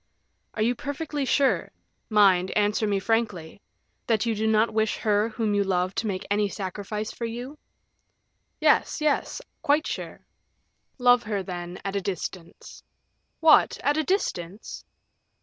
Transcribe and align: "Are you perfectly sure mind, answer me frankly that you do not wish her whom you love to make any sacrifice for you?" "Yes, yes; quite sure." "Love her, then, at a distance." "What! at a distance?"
"Are 0.55 0.63
you 0.63 0.73
perfectly 0.73 1.25
sure 1.25 1.69
mind, 2.09 2.49
answer 2.57 2.87
me 2.87 2.97
frankly 2.97 3.61
that 4.07 4.25
you 4.25 4.33
do 4.33 4.47
not 4.47 4.73
wish 4.73 4.97
her 4.97 5.29
whom 5.29 5.53
you 5.53 5.63
love 5.63 5.93
to 5.93 6.07
make 6.07 6.25
any 6.31 6.49
sacrifice 6.49 7.11
for 7.11 7.25
you?" 7.25 7.59
"Yes, 8.59 8.99
yes; 8.99 9.43
quite 9.61 9.85
sure." 9.85 10.25
"Love 10.97 11.21
her, 11.21 11.43
then, 11.43 11.77
at 11.85 11.95
a 11.95 12.01
distance." 12.01 12.81
"What! 13.41 13.77
at 13.83 13.95
a 13.95 14.03
distance?" 14.03 14.83